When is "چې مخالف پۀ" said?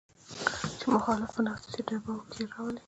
0.79-1.41